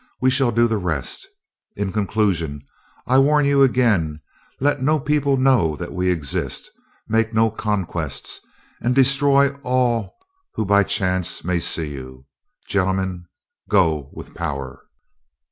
We 0.19 0.31
shall 0.31 0.51
do 0.51 0.67
the 0.67 0.79
rest. 0.79 1.27
In 1.75 1.91
conclusion, 1.93 2.63
I 3.05 3.19
warn 3.19 3.45
you 3.45 3.61
again 3.61 4.19
let 4.59 4.81
no 4.81 4.99
people 4.99 5.37
know 5.37 5.75
that 5.75 5.93
we 5.93 6.09
exist. 6.09 6.71
Make 7.07 7.35
no 7.35 7.51
conquests, 7.51 8.41
and 8.81 8.95
destroy 8.95 9.51
all 9.61 10.11
who 10.55 10.65
by 10.65 10.79
any 10.79 10.89
chance 10.89 11.43
may 11.43 11.59
see 11.59 11.89
you. 11.91 12.25
Gentlemen, 12.67 13.25
go 13.69 14.09
with 14.11 14.33
power." 14.33 14.81